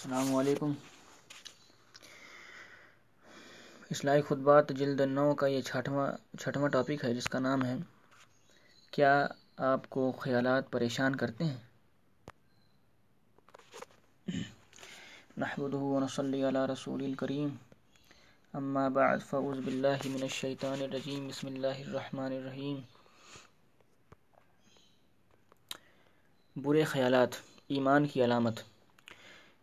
[0.00, 0.72] السلام علیکم۔
[3.90, 6.06] اصلاحی خطبات جلد نو کا یہ چھٹواں
[6.38, 7.74] چھٹواں ٹاپک ہے جس کا نام ہے،
[8.90, 9.26] کیا
[9.56, 11.58] آپ کو خیالات پریشان کرتے ہیں؟
[15.38, 17.54] نحمده ونصلي على رسول الكريم
[18.54, 22.80] اما بعد، فاعوذ بالله من الشيطان الرجيم بسم الله الرحمن الرحيم
[26.56, 28.69] برے خیالات، ایمان کی علامت۔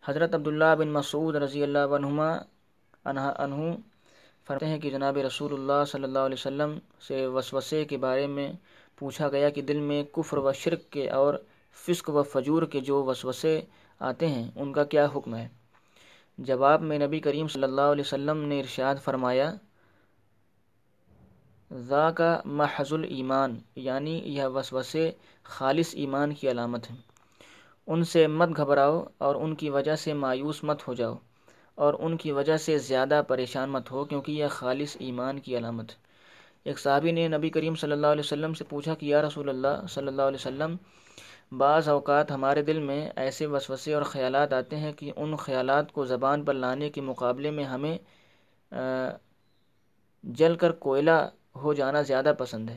[0.08, 2.28] حضرت عبداللہ بن مسعود رضی اللہ عنہما
[3.04, 3.62] عنہ
[4.46, 8.52] فرماتے ہیں کہ جناب رسول اللہ صلی اللہ علیہ وسلم سے وسوسے کے بارے میں
[8.98, 11.34] پوچھا گیا کہ دل میں کفر و شرک کے اور
[11.76, 13.60] فسق و فجور کے جو وسوسے
[14.00, 15.46] آتے ہیں، ان کا کیا حکم ہے؟
[16.38, 19.50] جواب میں نبی کریم صلی اللہ علیہ وسلم نے ارشاد فرمایا
[21.70, 25.10] ذا کا محض ایمان یعنی یہ وسوسے
[25.44, 26.96] خالص ایمان کی علامت ہیں۔
[27.88, 31.14] ان سے مت گھبراؤ اور ان کی وجہ سے مایوس مت ہو جاؤ
[31.78, 35.92] اور ان کی وجہ سے زیادہ پریشان مت ہو کیونکہ یہ خالص ایمان کی علامت۔
[36.64, 39.86] ایک صحابی نے نبی کریم صلی اللہ علیہ وسلم سے پوچھا کہ یا رسول اللہ
[39.88, 40.76] صلی اللہ علیہ وسلم،
[41.58, 46.04] بعض اوقات ہمارے دل میں ایسے وسوسے اور خیالات آتے ہیں کہ ان خیالات کو
[46.04, 47.96] زبان پر لانے کے مقابلے میں ہمیں
[50.24, 51.18] جل کر کوئلہ
[51.56, 52.76] ہو جانا زیادہ پسند ہے۔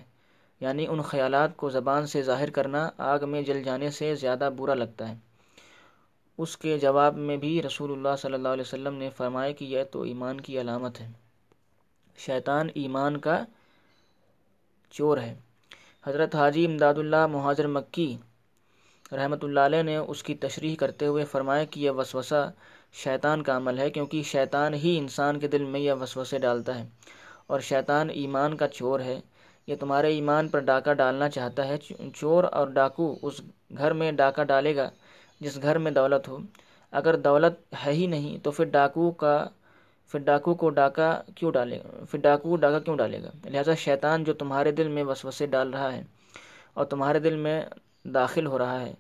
[0.62, 4.74] یعنی ان خیالات کو زبان سے ظاہر کرنا آگ میں جل جانے سے زیادہ برا
[4.74, 5.16] لگتا ہے۔
[6.38, 9.84] اس کے جواب میں بھی رسول اللہ صلی اللہ علیہ وسلم نے فرمایا کہ یہ
[9.92, 11.12] تو ایمان کی علامت ہے۔
[12.18, 13.44] شیطان ایمان کا
[14.92, 15.34] چور ہے۔
[16.04, 18.18] حضرت حاجی امداد اللہ مہاجر مکی
[19.12, 22.52] رحمۃ اللہ علیہ نے اس کی تشریح کرتے ہوئے فرمایا کہ یہ وسوسہ
[22.94, 26.86] شیطان کا عمل ہے کیونکہ شیطان ہی انسان کے دل میں یہ وسوسے ڈالتا ہے
[27.48, 29.20] اور شیطان ایمان کا چور ہے۔
[29.68, 31.78] یہ تمہارے ایمان پر ڈاکہ ڈالنا چاہتا ہے،
[32.16, 33.42] چور اور ڈاکو اس
[33.78, 34.90] گھر میں ڈاکہ ڈالے گا
[35.42, 36.38] جس گھر میں دولت ہو۔
[36.94, 39.36] اگر دولت ہے ہی نہیں تو پھر ڈاکو کا،
[40.12, 43.74] پھر ڈاکو کو ڈاکہ کیوں ڈالے گا پھر ڈاکو کو ڈاکہ کیوں ڈالے گا؟ لہذا
[43.76, 46.02] شیطان جو تمہارے دل میں وسوسے ڈال رہا ہے
[46.74, 47.62] اور تمہارے دل میں
[48.14, 48.94] داخل ہو رہا ہے،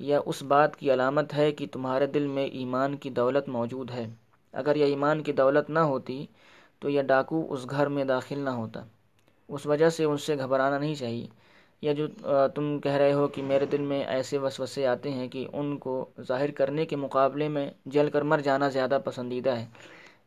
[0.00, 4.06] یہ اس بات کی علامت ہے کہ تمہارے دل میں ایمان کی دولت موجود ہے۔
[4.54, 6.24] اگر یہ ایمان کی دولت نہ ہوتی
[6.80, 8.84] تو یہ ڈاکو اس گھر میں داخل نہ ہوتا۔
[9.50, 11.26] اس وجہ سے ان سے گھبرانا نہیں چاہیے۔
[11.82, 12.06] یا جو
[12.54, 16.10] تم کہہ رہے ہو کہ میرے دل میں ایسے وسوسے آتے ہیں کہ ان کو
[16.20, 19.66] ظاہر کرنے کے مقابلے میں جل کر مر جانا زیادہ پسندیدہ ہے۔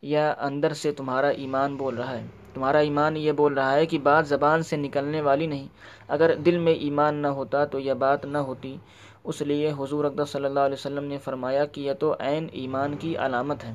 [0.01, 3.99] یا اندر سے تمہارا ایمان بول رہا ہے۔ تمہارا ایمان یہ بول رہا ہے کہ
[3.99, 5.67] بات زبان سے نکلنے والی نہیں۔
[6.07, 8.77] اگر دل میں ایمان نہ ہوتا تو یہ بات نہ ہوتی۔
[9.23, 12.95] اس لیے حضور اقدس صلی اللہ علیہ وسلم نے فرمایا کہ یہ تو عین ایمان
[12.95, 13.73] کی علامت ہے۔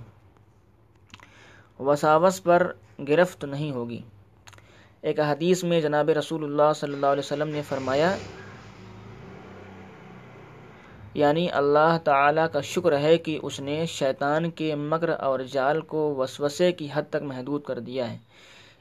[1.80, 2.72] وساوس پر
[3.08, 4.02] گرفت نہیں ہوگی۔
[5.02, 8.14] ایک حدیث میں جناب رسول اللہ صلی اللہ علیہ وسلم نے فرمایا
[11.14, 16.14] یعنی اللہ تعالیٰ کا شکر ہے کہ اس نے شیطان کے مکر اور جال کو
[16.14, 18.18] وسوسے کی حد تک محدود کر دیا ہے،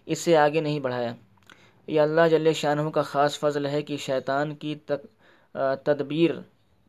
[0.07, 1.13] اس سے آگے نہیں بڑھایا۔
[1.87, 4.75] یہ اللہ جل شاہ کا خاص فضل ہے کہ شیطان کی
[5.85, 6.31] تدبیر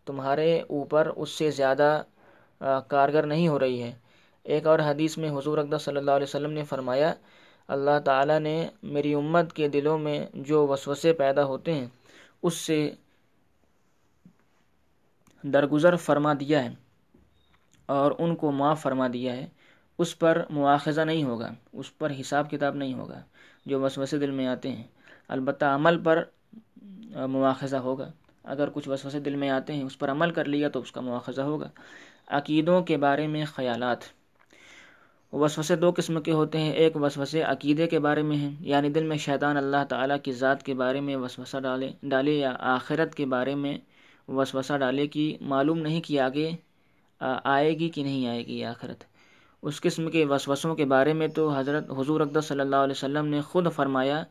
[0.06, 2.00] تمہارے اوپر اس سے زیادہ
[2.88, 3.92] کارگر نہیں ہو رہی ہے۔
[4.46, 7.12] ایک اور حدیث میں حضور اقدس صلی اللہ علیہ وسلم نے فرمایا
[7.68, 11.86] اللہ تعالیٰ نے میری امت کے دلوں میں جو وسوسے پیدا ہوتے ہیں،
[12.42, 12.94] اس سے
[15.42, 16.70] درگزر فرما دیا ہے
[17.86, 19.46] اور ان کو معاف فرما دیا ہے۔
[19.98, 23.22] اس پر مواخذہ نہیں ہوگا، اس پر حساب کتاب نہیں ہوگا
[23.66, 24.82] جو وسوسے دل میں آتے ہیں۔
[25.28, 26.24] البتہ عمل پر
[27.28, 28.10] مواخذہ ہوگا۔
[28.44, 31.00] اگر کچھ وسوسے دل میں آتے ہیں، اس پر عمل کر لیا تو اس کا
[31.00, 31.68] مواخذہ ہوگا۔
[32.28, 34.17] عقیدوں کے بارے میں خیالات۔
[35.32, 39.04] وسوسے دو قسم کے ہوتے ہیں۔ ایک وسوسے عقیدے کے بارے میں ہیں یعنی دل
[39.06, 43.26] میں شیطان اللہ تعالیٰ کی ذات کے بارے میں وسوسہ ڈالے ڈالے یا آخرت کے
[43.26, 43.76] بارے میں
[44.28, 46.50] وسوسہ ڈالے کہ معلوم نہیں کہ آگے
[47.20, 49.04] آئے گی کہ نہیں آئے گی آخرت۔
[49.62, 53.26] اس قسم کے وسوسوں کے بارے میں تو حضرت، حضور اقدس صلی اللہ علیہ وسلم
[53.26, 54.22] نے خود فرمایا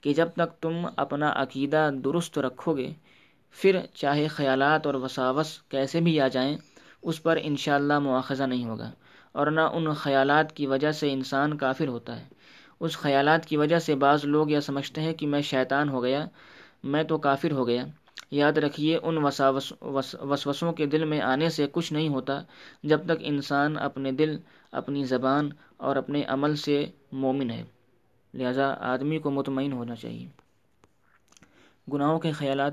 [0.00, 2.92] کہ جب تک تم اپنا عقیدہ درست رکھو گے،
[3.56, 6.56] پھر چاہے خیالات اور وساوس کیسے بھی آ جائیں،
[7.02, 8.90] اس پر انشاءاللہ مواخذہ نہیں ہوگا۔
[9.36, 12.24] اور نہ ان خیالات کی وجہ سے انسان کافر ہوتا ہے۔
[12.80, 16.26] اس خیالات کی وجہ سے بعض لوگ یہ سمجھتے ہیں کہ میں شیطان ہو گیا،
[16.84, 17.84] میں تو کافر ہو گیا۔
[18.30, 19.72] یاد رکھیے، ان وساوس
[20.20, 22.42] وسوسوں کے دل میں آنے سے کچھ نہیں ہوتا
[22.82, 24.36] جب تک انسان اپنے دل،
[24.72, 27.64] اپنی زبان اور اپنے عمل سے مومن ہے۔
[28.34, 30.28] لہذا آدمی کو مطمئن ہونا چاہیے۔
[31.92, 32.72] گناہوں کے خیالات۔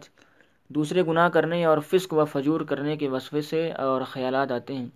[0.69, 4.87] دوسرے گناہ کرنے اور فسق و فجور کرنے کے وصفے اور خیالات آتے ہیں۔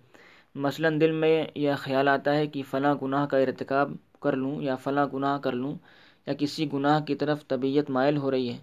[0.64, 4.74] مثلا دل میں یہ خیال آتا ہے کہ فلاں گناہ کا ارتکاب کر لوں یا
[4.84, 5.74] فلاں گناہ کر لوں
[6.26, 8.58] یا کسی گناہ کی طرف طبیعت مائل ہو رہی ہے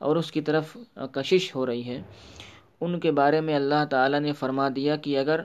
[0.00, 0.76] اور اس کی طرف
[1.12, 2.00] کشش ہو رہی ہے،
[2.80, 5.40] ان کے بارے میں اللہ تعالیٰ نے فرما دیا کہ اگر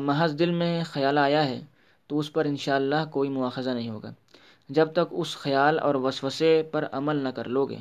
[0.00, 1.60] محض دل میں خیال آیا ہے
[2.10, 4.12] تو اس پر انشاءاللہ کوئی مواخذہ نہیں ہوگا۔
[4.70, 7.78] جب تک اس خیال اور وسوسے پر عمل نہ کر لو گے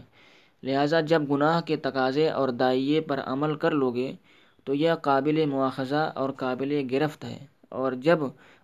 [0.63, 4.11] لہٰذا جب گناہ کے تقاضے اور دائیے پر عمل کر لو گے
[4.63, 8.19] تو یہ قابل مواخذہ اور قابل گرفت ہے۔ اور جب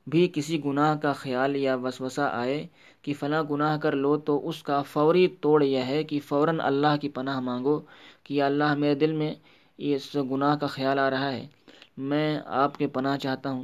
[0.07, 2.68] بھی کسی گناہ کا خیال یا وسوسہ آئے
[3.01, 6.98] کہ فلاں گناہ کر لو تو اس کا فوری توڑ یہ ہے کہ فوراً اللہ
[7.01, 7.80] کی پناہ مانگو
[8.24, 9.34] کہ اللہ میرے دل میں
[9.78, 11.48] اس گناہ کا خیال آ رہا ہے۔
[11.98, 13.63] میں آپ کے پناہ چاہتا ہوں۔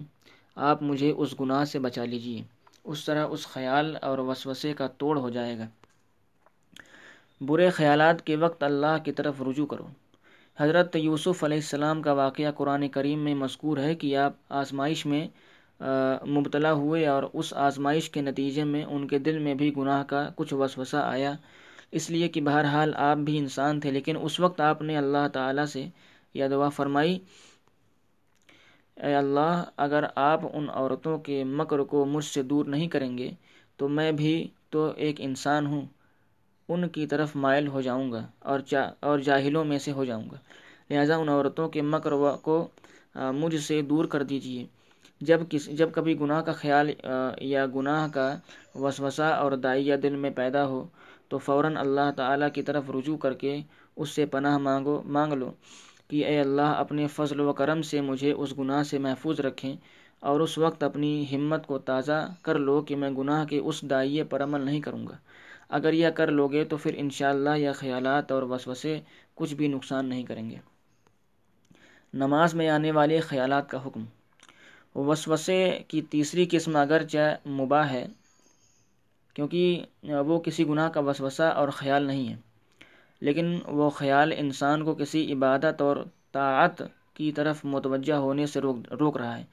[0.56, 2.42] آپ مجھے اس گناہ سے بچا لیجیے
[2.84, 5.68] اس طرح اس خیال اور وسوسے کا توڑ ہو جائے گا۔
[7.42, 9.88] برے خیالات کے وقت اللہ کی طرف رجوع کرو۔
[10.58, 15.28] حضرت یوسف علیہ السلام کا واقعہ قرآن کریم میں مذکور ہے کہ آپ آزمائش میں
[16.28, 20.28] مبتلا ہوئے اور اس آزمائش کے نتیجے میں ان کے دل میں بھی گناہ کا
[20.36, 21.34] کچھ وسوسہ آیا۔
[21.92, 25.66] اس لیے کہ بہرحال آپ بھی انسان تھے، لیکن اس وقت آپ نے اللہ تعالیٰ
[25.66, 25.86] سے
[26.36, 27.18] یہ دعا فرمائی،
[28.98, 33.30] اے اللہ، اگر آپ ان عورتوں کے مکر کو مجھ سے دور نہیں کریں گے
[33.80, 34.36] تو میں بھی
[34.70, 35.86] تو ایک انسان ہوں۔
[36.70, 38.60] ان کی طرف مائل ہو جاؤں گا اور
[39.00, 40.38] اور جاہلوں میں سے ہو جاؤں گا۔
[40.90, 42.68] لہٰذا ان عورتوں کے مکر کو
[43.34, 44.66] مجھ سے دور کر دیجیے
[45.22, 46.90] جب کس، جب کبھی گناہ کا خیال
[47.42, 48.28] یا گناہ کا
[48.76, 50.84] وسوسہ اور دائیا دل میں پیدا ہو،
[51.30, 53.58] تو فوراً اللہ تعالیٰ کی طرف رجوع کر کے
[53.98, 55.52] اس سے پناہ مانگو، مانگ لو
[56.08, 59.76] کہ اے اللہ، اپنے فضل و کرم سے مجھے اس گناہ سے محفوظ رکھیں
[60.24, 64.24] اور اس وقت اپنی ہمت کو تازہ کر لو کہ میں گناہ کے اس دائیے
[64.24, 65.18] پر عمل نہیں کروں گا۔
[65.70, 69.00] اگر یہ کر لو گے تو پھر انشاءاللہ یہ خیالات اور وسوسے
[69.36, 70.58] کچھ بھی نقصان نہیں کریں گے۔
[72.14, 74.04] نماز میں آنے والے خیالات کا حکم۔
[74.96, 78.06] وسوسے کی تیسری قسم اگرچہ مباح ہے،
[79.36, 79.86] کیونکہ
[80.28, 82.36] وہ کسی گناہ کا وسوسہ اور خیال نہیں ہے،
[83.22, 85.98] لیکن وہ خیال انسان کو کسی عبادت اور
[86.32, 86.82] طاعت
[87.14, 89.44] کی طرف متوجہ ہونے سے روک روک رہا ہے۔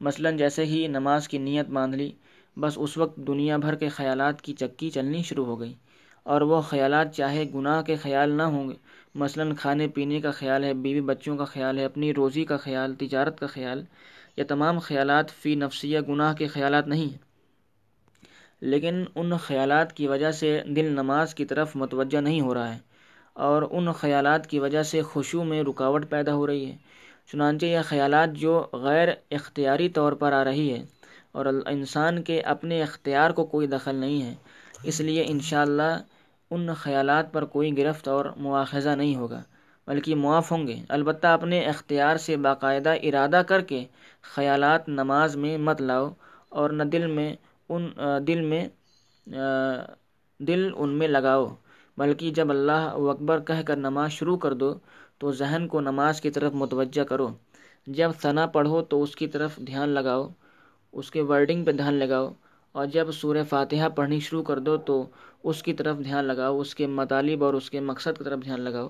[0.00, 2.10] مثلا جیسے ہی نماز کی نیت باندھ لی
[2.56, 5.74] بس اس وقت دنیا بھر کے خیالات کی چکی چلنی شروع ہو گئی
[6.22, 8.74] اور وہ خیالات چاہے گناہ کے خیال نہ ہوں گے۔
[9.14, 12.94] مثلا کھانے پینے کا خیال ہے، بیوی بچوں کا خیال ہے، اپنی روزی کا خیال،
[12.94, 13.84] تجارت کا خیال،
[14.36, 17.18] یہ تمام خیالات فی نفسیہ گناہ کے خیالات نہیں ہیں۔
[18.60, 22.78] لیکن ان خیالات کی وجہ سے دل نماز کی طرف متوجہ نہیں ہو رہا ہے
[23.32, 26.76] اور ان خیالات کی وجہ سے خوشو میں رکاوٹ پیدا ہو رہی ہے۔
[27.32, 30.82] چنانچہ یہ خیالات جو غیر اختیاری طور پر آ رہی ہے
[31.34, 34.34] اور انسان کے اپنے اختیار کو کوئی دخل نہیں ہے۔
[34.82, 35.92] اس لیے انشاءاللہ
[36.50, 39.40] ان خیالات پر کوئی گرفت اور مواخذہ نہیں ہوگا،
[39.88, 43.84] بلکہ معاف ہوں گے۔ البتہ اپنے اختیار سے باقاعدہ ارادہ کر کے
[44.34, 46.08] خیالات نماز میں مت لاؤ
[46.50, 47.34] اور نہ دل میں
[47.70, 47.88] ان
[48.26, 48.66] دل میں
[50.40, 51.46] دل ان میں لگاؤ،
[51.98, 54.72] بلکہ جب اللہ اکبر کہہ کر نماز شروع کر دو
[55.18, 57.28] تو ذہن کو نماز کی طرف متوجہ کرو۔
[57.86, 60.28] جب ثنا پڑھو تو اس کی طرف دھیان لگاؤ۔
[61.00, 62.32] اس کے ورڈنگ پہ دھیان لگاؤ
[62.74, 65.04] اور جب سورہ فاتحہ پڑھنی شروع کر دو تو
[65.44, 68.60] اس کی طرف دھیان لگاؤ، اس کے مطالب اور اس کے مقصد کی طرف دھیان
[68.60, 68.88] لگاؤ۔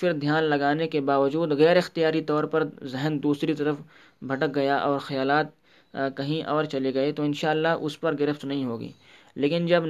[0.00, 3.76] پھر دھیان لگانے کے باوجود غیر اختیاری طور پر ذہن دوسری طرف
[4.22, 5.46] بھٹک گیا اور خیالات
[6.16, 8.90] کہیں اور چلے گئے تو انشاءاللہ اس پر گرفت نہیں ہوگی۔
[9.36, 9.82] لیکن جب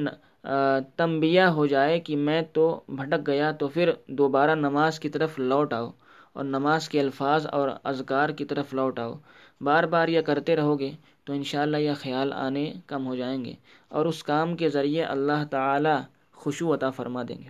[0.96, 5.72] تنبیہ ہو جائے کہ میں تو بھٹک گیا تو پھر دوبارہ نماز کی طرف لوٹ
[5.72, 5.90] آؤ
[6.32, 9.12] اور نماز کے الفاظ اور اذکار کی طرف لوٹ آؤ۔
[9.60, 10.90] بار بار یہ کرتے رہو گے۔
[11.30, 13.54] تو انشاءاللہ یہ خیال آنے کم ہو جائیں گے
[13.88, 15.94] اور اس کام کے ذریعے اللہ تعالی
[16.32, 17.48] خوشو عطا فرما دیں گے۔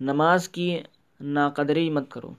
[0.00, 0.78] نماز کی
[1.20, 2.30] ناقدری مت کرو۔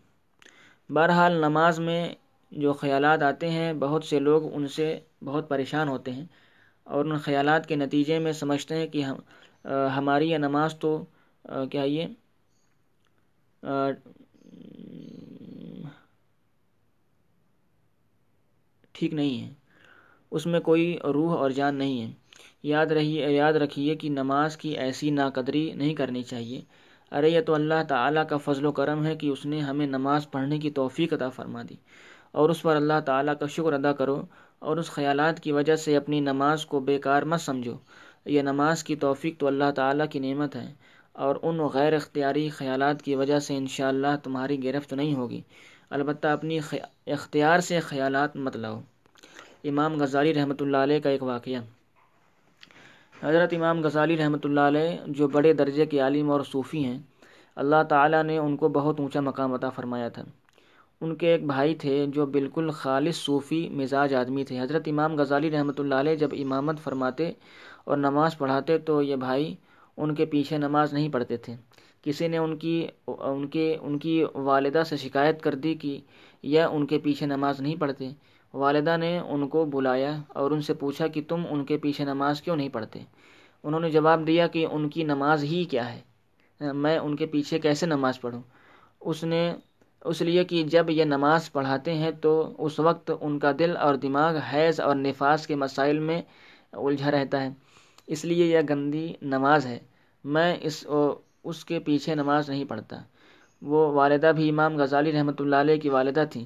[0.89, 2.15] بہرحال نماز میں
[2.51, 6.25] جو خیالات آتے ہیں، بہت سے لوگ ان سے بہت پریشان ہوتے ہیں
[6.83, 9.17] اور ان خیالات کے نتیجے میں سمجھتے ہیں کہ ہم،
[9.95, 11.03] ہماری یہ نماز تو
[11.71, 12.05] کیا یہ؟
[18.91, 19.60] ٹھیک نہیں ہے۔
[20.31, 22.11] اس میں کوئی روح اور جان نہیں ہے۔
[22.63, 26.61] یاد رہیے یاد رکھیے کہ نماز کی ایسی ناقدری نہیں کرنی چاہیے۔
[27.11, 30.31] ارے یہ تو اللہ تعالیٰ کا فضل و کرم ہے کہ اس نے ہمیں نماز
[30.31, 31.75] پڑھنے کی توفیق عطا فرما دی۔
[32.31, 34.21] اور اس پر اللہ تعالیٰ کا شکر ادا کرو
[34.59, 37.77] اور اس خیالات کی وجہ سے اپنی نماز کو بیکار مت سمجھو۔
[38.25, 40.73] یہ نماز کی توفیق تو اللہ تعالیٰ کی نعمت ہے
[41.13, 45.41] اور ان غیر اختیاری خیالات کی وجہ سے انشاءاللہ تمہاری گرفت نہیں ہوگی۔
[45.89, 46.59] البتہ اپنی
[47.07, 48.81] اختیار سے خیالات مت لاؤ۔
[49.63, 51.59] امام غزالی رحمۃ اللہ علیہ کا ایک واقعہ۔
[53.23, 56.99] حضرت امام غزالی رحمۃ اللہ علیہ جو بڑے درجے کے عالم اور صوفی ہیں،
[57.55, 60.23] اللہ تعالیٰ نے ان کو بہت اونچا مقام عطا فرمایا تھا۔
[61.01, 65.51] ان کے ایک بھائی تھے جو بالکل خالص صوفی مزاج آدمی تھے۔ حضرت امام غزالی
[65.51, 67.31] رحمۃ اللہ علیہ جب امامت فرماتے
[67.85, 69.53] اور نماز پڑھاتے تو یہ بھائی
[69.97, 71.55] ان کے پیچھے نماز نہیں پڑھتے تھے۔
[72.03, 72.75] کسی نے ان کی،
[73.07, 75.99] ان کے، ان کی والدہ سے شکایت کر دی کہ
[76.43, 78.09] یہ ان کے پیچھے نماز نہیں پڑھتے۔
[78.53, 82.41] والدہ نے ان کو بلایا اور ان سے پوچھا کہ تم ان کے پیچھے نماز
[82.41, 82.99] کیوں نہیں پڑھتے؟
[83.63, 86.01] انہوں نے جواب دیا کہ ان کی نماز ہی کیا ہے۔
[86.73, 88.41] میں ان کے پیچھے کیسے نماز پڑھوں؟
[89.01, 89.55] اس نے
[90.05, 93.95] اس لیے کہ جب یہ نماز پڑھاتے ہیں تو اس وقت ان کا دل اور
[93.95, 96.21] دماغ حیض اور نفاذ کے مسائل میں
[96.73, 97.49] الجھا رہتا ہے۔
[98.07, 99.79] اس لیے یہ گندی نماز ہے۔
[100.23, 100.85] میں اس
[101.43, 102.97] اس کے پیچھے نماز نہیں پڑھتا۔
[103.61, 106.45] وہ والدہ بھی امام غزالی رحمۃ اللہ علیہ کی والدہ تھیں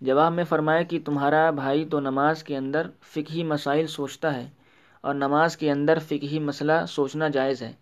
[0.00, 4.46] جواب میں فرمایا کہ تمہارا بھائی تو نماز کے اندر فقہی مسائل سوچتا ہے
[5.04, 7.72] اور نماز کے اندر فقہی مسئلہ سوچنا جائز ہے،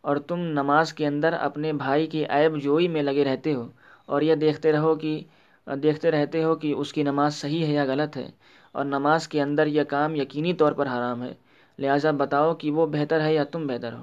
[0.00, 3.68] اور تم نماز کے اندر اپنے بھائی کی عیب جوئی میں لگے رہتے ہو
[4.06, 5.20] اور یہ دیکھتے رہو کہ،
[5.66, 8.30] دیکھتے رہتے ہو کہ اس کی نماز صحیح ہے یا غلط ہے،
[8.74, 11.32] اور نماز کے اندر یہ کام یقینی طور پر حرام ہے۔
[11.78, 14.02] لہٰذا بتاؤ کہ وہ بہتر ہے یا تم بہتر ہو۔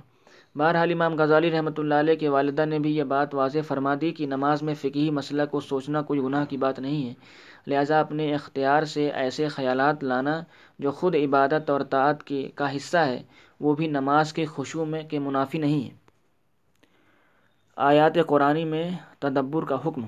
[0.58, 4.12] بہرحال امام غزالی رحمۃ اللہ علیہ کے والدہ نے بھی یہ بات واضح فرما دی
[4.12, 7.14] کہ نماز میں فقہی مسئلہ کو سوچنا کوئی گناہ کی بات نہیں ہے۔
[7.68, 10.42] لہٰذا اپنے اختیار سے ایسے خیالات لانا
[10.80, 13.24] جو خود عبادت اور طاعت کی کا حصہ ہے،
[13.60, 15.90] وہ بھی نماز کے خوشو میں کے منافی نہیں ہے۔
[17.76, 20.06] آیات قرآن میں تدبر کا حکم۔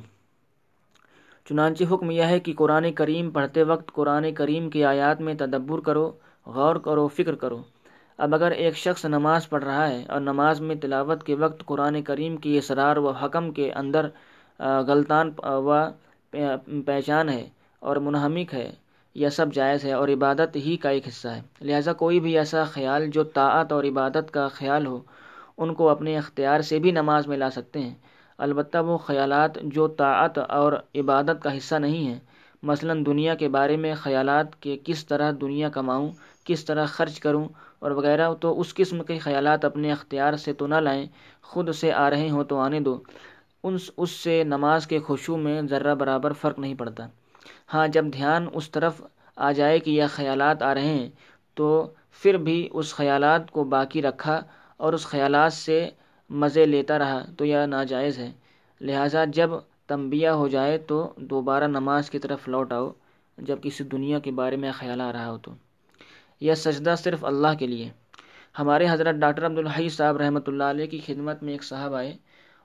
[1.46, 5.79] چنانچہ حکم یہ ہے کہ قرآن کریم پڑھتے وقت قرآن کریم کی آیات میں تدبر
[5.79, 6.12] کرو،
[6.46, 7.62] غور کرو، فکر کرو۔
[8.23, 12.01] اب اگر ایک شخص نماز پڑھ رہا ہے اور نماز میں تلاوت کے وقت قرآن
[12.01, 14.07] کریم کی اسرار و حکم کے اندر
[14.88, 15.77] غلطان و
[16.85, 17.47] پہچان ہے
[17.81, 18.69] اور منہمک ہے،
[19.15, 22.63] یہ سب جائز ہے اور عبادت ہی کا ایک حصہ ہے۔ لہٰذا کوئی بھی ایسا
[22.63, 24.99] خیال جو طاعت اور عبادت کا خیال ہو،
[25.57, 27.93] ان کو اپنے اختیار سے بھی نماز میں لا سکتے ہیں۔
[28.39, 32.19] البتہ وہ خیالات جو طاعت اور عبادت کا حصہ نہیں ہیں۔
[32.63, 36.09] مثلا دنیا کے بارے میں خیالات کہ کس طرح دنیا کماؤں،
[36.45, 37.47] کس طرح خرچ کروں
[37.79, 41.05] اور وغیرہ، تو اس قسم کے خیالات اپنے اختیار سے تو نہ لائیں،
[41.41, 43.01] خود سے آ رہے ہوں تو آنے دو۔
[43.63, 47.07] ان، اس سے نماز کے خوشو میں ذرہ برابر فرق نہیں پڑتا۔
[47.74, 49.01] ہاں جب دھیان اس طرف
[49.36, 51.09] آ جائے کہ یہ خیالات آ رہے ہیں،
[51.53, 54.43] تو پھر بھی اس خیالات کو باقی رکھا
[54.77, 55.89] اور اس خیالات سے
[56.29, 58.31] مزے لیتا رہا، تو یہ ناجائز ہے۔
[58.81, 59.50] لہٰذا جب
[59.88, 62.91] تنبیہ ہو جائے تو دوبارہ نماز کی طرف لوٹ آؤ،
[63.38, 65.51] جب کسی دنیا کے بارے میں خیال آ رہا ہو تو۔
[66.41, 67.89] یہ سجدہ صرف اللہ کے لیے۔
[68.55, 72.15] ہمارے حضرت ڈاکٹر عبدالحی صاحب رحمۃ اللہ علیہ کی خدمت میں ایک صاحب آئے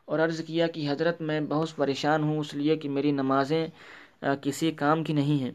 [0.08, 3.66] اور عرض کیا کہ حضرت میں بہت پریشان ہوں اس لیے کہ میری نمازیں
[4.42, 5.52] کسی کام کی نہیں ہیں۔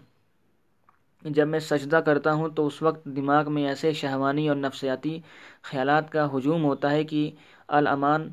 [1.26, 5.18] جب میں سجدہ کرتا ہوں تو اس وقت دماغ میں ایسے شہوانی اور نفسیاتی
[5.64, 7.30] خیالات کا ہجوم ہوتا ہے کہ
[7.70, 8.28] الامان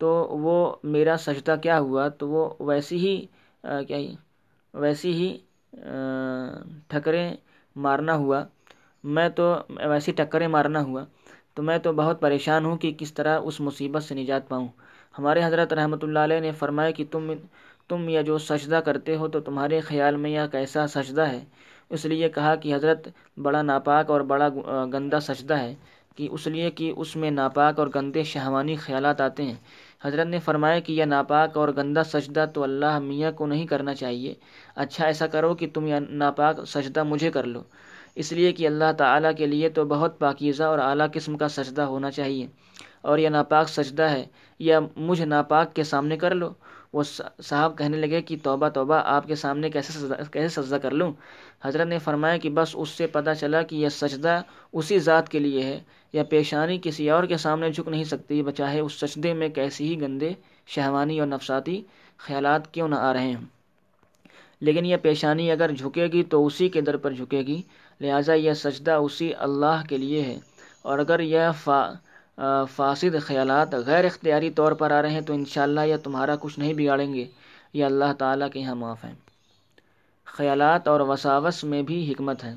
[0.00, 0.08] تو
[0.40, 0.54] وہ
[0.84, 3.14] میرا سجدہ کیا ہوا؟ تو وہ ویسی ہی
[3.88, 3.98] کیا
[4.74, 5.36] ویسی ہی
[6.88, 7.34] ٹھکریں
[7.76, 8.42] مارنا ہوا۔
[9.04, 9.54] میں تو
[9.88, 11.04] ویسی ٹکریں مارنا ہوا
[11.54, 14.68] تو میں تو بہت پریشان ہوں کہ کس طرح اس مصیبت سے نجات پاؤں۔
[15.14, 17.32] ہمارے حضرت رحمۃ اللہ علیہ نے فرمایا کہ تم
[17.88, 21.44] تم یہ جو سجدہ کرتے ہو تو تمہارے خیال میں یہ کیسا سجدہ ہے؟
[21.90, 23.08] اس لیے کہا کہ حضرت
[23.42, 24.48] بڑا ناپاک اور بڑا
[24.92, 25.74] گندہ سجدہ ہے
[26.16, 29.54] کہ اس لیے کہ اس میں ناپاک اور گندے شہوانی خیالات آتے ہیں۔
[30.04, 33.94] حضرت نے فرمایا کہ یہ ناپاک اور گندہ سجدہ تو اللہ میاں کو نہیں کرنا
[33.94, 34.34] چاہیے۔
[34.74, 37.62] اچھا ایسا کرو کہ تم یہ ناپاک سجدہ مجھے کر لو۔
[38.14, 41.82] اس لیے کہ اللہ تعالیٰ کے لیے تو بہت پاکیزہ اور اعلیٰ قسم کا سجدہ
[41.82, 42.46] ہونا چاہیے۔
[43.02, 44.24] اور یہ ناپاک سجدہ ہے،
[44.58, 46.50] یا مجھ ناپاک کے سامنے کر لو۔
[46.92, 47.02] وہ
[47.42, 51.12] صاحب کہنے لگے کہ توبہ توبہ، آپ کے سامنے کیسے کیسے سجدہ کر لوں؟
[51.64, 54.42] حضرت نے فرمایا کہ بس اس سے پتہ چلا کہ یہ سجدہ
[54.72, 55.80] اسی ذات کے لیے ہے،
[56.12, 60.00] یا پیشانی کسی اور کے سامنے جھک نہیں سکتی، بچاہے اس سجدے میں کیسی ہی
[60.00, 60.30] گندے،
[60.66, 61.82] شہوانی اور نفساتی
[62.18, 63.44] خیالات کیوں نہ آ رہے ہوں۔
[64.60, 67.62] لیکن یہ پیشانی اگر جھکے گی تو اسی کے در پر جھکے گی۔
[68.00, 70.38] لہٰذا یہ سجدہ اسی اللہ کے لیے ہے۔
[70.82, 71.92] اور اگر یہ فا
[72.76, 76.74] فاسد خیالات غیر اختیاری طور پر آ رہے ہیں تو انشاءاللہ یہ تمہارا کچھ نہیں
[76.74, 77.26] بگاڑیں گے۔
[77.72, 79.14] یہ اللہ تعالیٰ کے یہاں معاف ہیں۔
[80.24, 82.54] خیالات اور وساوس میں بھی حکمت ہے۔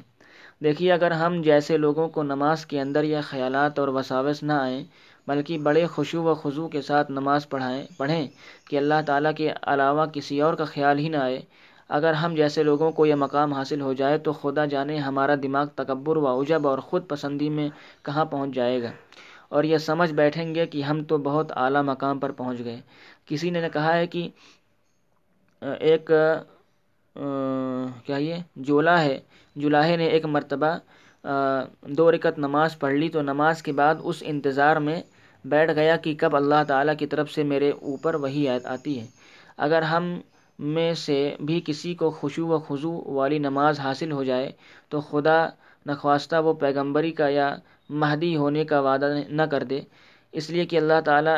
[0.64, 4.84] دیکھیے، اگر ہم جیسے لوگوں کو نماز کے اندر یہ خیالات اور وساوس نہ آئیں،
[5.28, 8.28] بلکہ بڑے خوشو و خضو کے ساتھ نماز پڑھائیں، پڑھیں
[8.70, 11.42] کہ اللہ تعالیٰ کے علاوہ کسی اور کا خیال ہی نہ آئے
[11.90, 15.66] اگر ہم جیسے لوگوں کو یہ مقام حاصل ہو جائے تو خدا جانے ہمارا دماغ
[15.76, 17.70] تکبر و عجب اور خود پسندی میں
[18.04, 18.92] کہاں پہنچ جائے گا۔
[19.50, 22.80] اور یہ سمجھ بیٹھیں گے کہ ہم تو بہت اعلیٰ مقام پر پہنچ گئے۔
[23.28, 24.28] کسی نے کہا ہے کہ
[25.82, 26.12] ایک
[28.06, 29.18] کیا یہ جولا ہے۔
[29.56, 30.78] جولاہے نے ایک مرتبہ
[31.90, 35.02] دو رکت نماز پڑھ لی تو نماز کے بعد اس انتظار میں
[35.46, 39.06] بیٹھ گیا کہ کب اللہ تعالیٰ کی طرف سے میرے اوپر وہی آتی ہے۔
[39.58, 40.04] اگر ہم
[40.60, 44.52] میں سے بھی کسی کو خوشو و خضو والی نماز حاصل ہو جائے
[44.90, 45.46] تو خدا
[45.86, 47.56] نخواستہ وہ پیغمبری کا یا
[47.90, 49.82] مہدی ہونے کا وعدہ نہ کر دے۔
[50.32, 51.38] اس لیے کہ اللہ تعالیٰ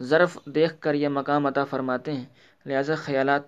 [0.00, 2.24] ظرف دیکھ کر یہ مقام عطا فرماتے ہیں۔
[2.66, 3.42] لہذا خیالات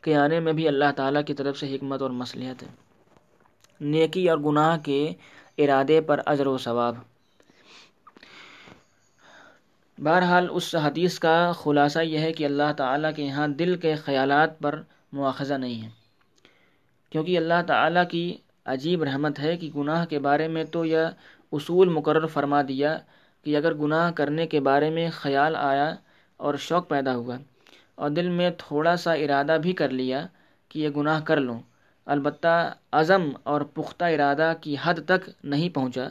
[0.00, 2.68] کے آنے میں بھی اللہ تعالیٰ کی طرف سے حکمت اور مصلیحت ہے۔
[3.80, 5.12] نیکی اور گناہ کے
[5.58, 6.94] ارادے پر اجر و ثواب۔
[9.98, 14.58] بہرحال اس حدیث کا خلاصہ یہ ہے کہ اللہ تعالیٰ کے یہاں دل کے خیالات
[14.58, 15.88] پر مواخذہ نہیں ہے۔
[17.10, 20.98] کیونکہ اللہ تعالیٰ کی عجیب رحمت ہے کہ گناہ کے بارے میں تو یہ
[21.52, 22.98] اصول مقرر فرما دیا
[23.44, 25.94] کہ اگر گناہ کرنے کے بارے میں خیال آیا
[26.36, 27.36] اور شوق پیدا ہوا
[27.94, 30.26] اور دل میں تھوڑا سا ارادہ بھی کر لیا
[30.68, 31.60] کہ یہ گناہ کر لوں،
[32.04, 36.08] البتہ عزم اور پختہ ارادہ کی حد تک نہیں پہنچا،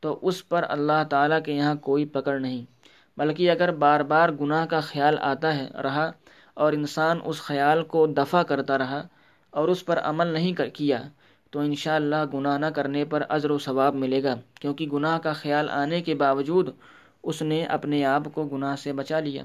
[0.00, 2.75] تو اس پر اللہ تعالیٰ کے یہاں کوئی پکڑ نہیں۔
[3.16, 6.10] بلکہ اگر بار بار گناہ کا خیال آتا ہے، رہا
[6.54, 9.06] اور انسان اس خیال کو دفع کرتا رہا
[9.50, 11.02] اور اس پر عمل نہیں کیا،
[11.50, 15.70] تو انشاءاللہ گناہ نہ کرنے پر عذر و ثواب ملے گا۔ کیونکہ گناہ کا خیال
[15.70, 16.68] آنے کے باوجود
[17.22, 19.42] اس نے اپنے آپ کو گناہ سے بچا لیا۔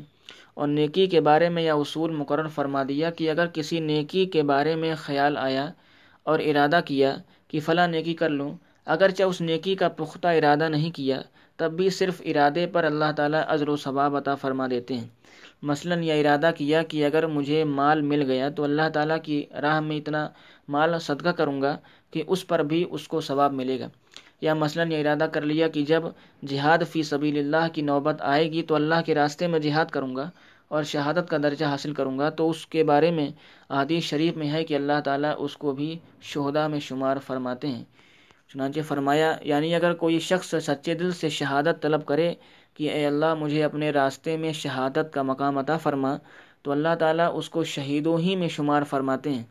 [0.53, 4.43] اور نیکی کے بارے میں یہ اصول مقرر فرما دیا کہ اگر کسی نیکی کے
[4.43, 5.65] بارے میں خیال آیا
[6.23, 7.15] اور ارادہ کیا
[7.47, 8.51] کہ فلاں نیکی کر لوں،
[8.85, 11.21] اگرچہ اس نیکی کا پختہ ارادہ نہیں کیا
[11.61, 15.07] تب بھی صرف ارادے پر اللہ تعالیٰ عذر و ثواب عطا فرما دیتے ہیں۔
[15.61, 19.79] مثلا یہ ارادہ کیا کہ اگر مجھے مال مل گیا تو اللہ تعالیٰ کی راہ
[19.79, 20.29] میں اتنا
[20.67, 21.77] مال صدقہ کروں گا
[22.11, 23.87] کہ اس پر بھی اس کو ثواب ملے گا۔
[24.41, 26.03] یا مثلا یہ ارادہ کر لیا کہ جب
[26.47, 30.15] جہاد فی سبیل اللہ کی نوبت آئے گی تو اللہ کے راستے میں جہاد کروں
[30.15, 30.29] گا
[30.67, 33.29] اور شہادت کا درجہ حاصل کروں گا تو اس کے بارے میں
[33.71, 37.83] حدیث شریف میں ہے کہ اللہ تعالیٰ اس کو بھی شہدا میں شمار فرماتے ہیں۔
[38.51, 42.33] چنانچہ فرمایا یعنی اگر کوئی شخص سچے دل سے شہادت طلب کرے
[42.73, 46.15] کہ اے اللہ مجھے اپنے راستے میں شہادت کا مقام عطا فرما،
[46.63, 49.43] تو اللہ تعالیٰ اس کو شہیدوں ہی میں شمار فرماتے ہیں۔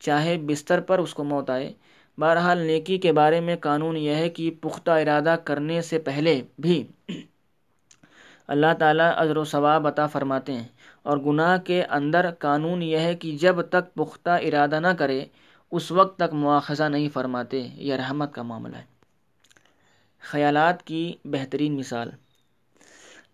[0.00, 1.72] چاہے بستر پر اس کو موت آئے،
[2.18, 6.82] بہرحال نیکی کے بارے میں قانون یہ ہے کہ پختہ ارادہ کرنے سے پہلے بھی
[8.48, 10.66] اللہ تعالیٰ عذر و ثواب عطا فرماتے ہیں۔
[11.02, 15.24] اور گناہ کے اندر قانون یہ ہے کہ جب تک پختہ ارادہ نہ کرے
[15.76, 18.84] اس وقت تک مواخذہ نہیں فرماتے یہ رحمت کا معاملہ ہے۔
[20.22, 22.10] خیالات کی بہترین مثال۔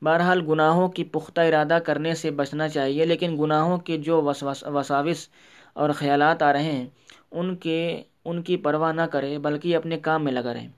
[0.03, 5.29] بہرحال گناہوں کی پختہ ارادہ کرنے سے بچنا چاہیے، لیکن گناہوں کے جو وساوس
[5.73, 6.87] اور خیالات آ رہے ہیں،
[7.31, 10.69] ان کے ان کی پرواہ نہ کرے بلکہ اپنے کام میں لگا رہے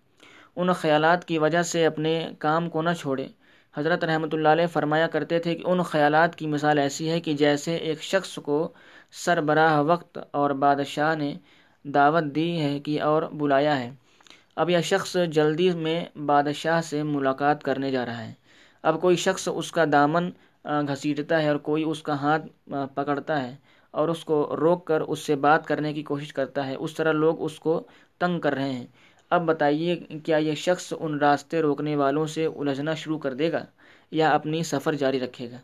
[0.57, 3.27] ان خیالات کی وجہ سے اپنے کام کو نہ چھوڑے
[3.75, 7.33] حضرت رحمۃ اللہ علیہ فرمایا کرتے تھے کہ ان خیالات کی مثال ایسی ہے کہ
[7.33, 8.57] جیسے ایک شخص کو
[9.25, 11.33] سربراہ وقت اور بادشاہ نے
[11.85, 13.91] دعوت دی ہے کہ اور بلایا ہے۔
[14.57, 18.33] اب یہ شخص جلدی میں بادشاہ سے ملاقات کرنے جا رہا ہے۔
[18.85, 20.31] اب کوئی شخص اس کا دامن
[20.89, 22.47] گھسیٹتا ہے اور کوئی اس کا ہاتھ
[22.95, 23.55] پکڑتا ہے
[23.95, 27.13] اور اس کو روک کر اس سے بات کرنے کی کوشش کرتا ہے۔ اس طرح
[27.13, 27.83] لوگ اس کو
[28.21, 28.87] تنگ کر رہے ہیں۔
[29.35, 33.65] اب بتائیے کیا یہ شخص ان راستے روکنے والوں سے الجھنا شروع کر دے گا
[34.11, 35.57] یا اپنی سفر جاری رکھے گا؟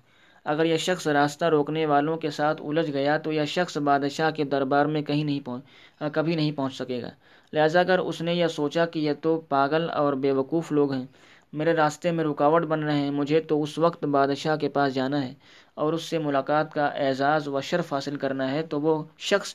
[0.44, 4.44] اگر یہ شخص راستہ روکنے والوں کے ساتھ الجھ گیا تو یہ شخص بادشاہ کے
[4.44, 7.10] دربار میں کہیں نہیں پہنچ کبھی نہیں پہنچ سکے گا۔
[7.52, 11.04] لہذا اگر اس نے یہ سوچا کہ یہ تو پاگل اور بے وقوف لوگ ہیں،
[11.52, 15.22] میرے راستے میں رکاوٹ بن رہے ہیں، مجھے تو اس وقت بادشاہ کے پاس جانا
[15.24, 15.32] ہے
[15.74, 19.54] اور اس سے ملاقات کا اعزاز و شرف حاصل کرنا ہے، تو وہ شخص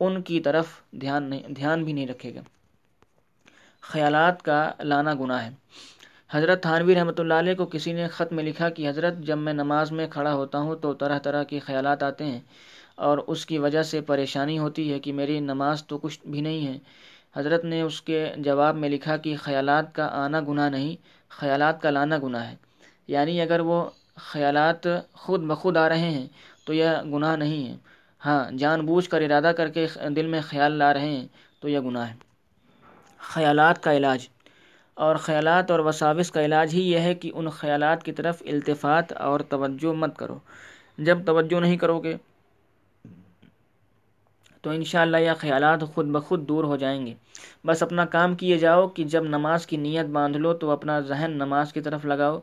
[0.00, 0.66] ان کی طرف
[1.00, 2.40] دھیان نہیں دھیان بھی نہیں رکھے گا۔
[3.82, 5.50] خیالات کا لانا گناہ ہے۔
[6.30, 9.52] حضرت تھانوی رحمۃ اللہ علیہ کو کسی نے خط میں لکھا کہ حضرت، جب میں
[9.52, 12.40] نماز میں کھڑا ہوتا ہوں تو طرح طرح کے خیالات آتے ہیں
[12.96, 16.66] اور اس کی وجہ سے پریشانی ہوتی ہے کہ میری نماز تو کچھ بھی نہیں
[16.66, 16.78] ہے۔
[17.36, 20.96] حضرت نے اس کے جواب میں لکھا کہ خیالات کا آنا گناہ نہیں،
[21.28, 22.56] خیالات کا لانا گناہ ہے۔
[23.06, 26.26] یعنی اگر وہ خیالات خود بخود آ رہے ہیں
[26.64, 27.76] تو یہ گناہ نہیں ہے۔
[28.20, 31.26] ہاں جان بوجھ کر ارادہ کر کے دل میں خیال لا رہے ہیں
[31.60, 32.31] تو یہ گناہ ہے۔
[33.22, 34.28] خیالات کا علاج۔
[34.96, 39.12] اور خیالات اور وساوس کا علاج ہی یہ ہے کہ ان خیالات کی طرف التفات
[39.12, 40.38] اور توجہ مت کرو۔
[40.98, 42.16] جب توجہ نہیں کرو گے،
[44.62, 47.14] تو انشاءاللہ یہ خیالات خود بخود دور ہو جائیں گے۔
[47.64, 51.32] بس اپنا کام کیے جاؤ کہ جب نماز کی نیت باندھ لو تو اپنا ذہن
[51.34, 52.40] نماز کی طرف لگاؤ۔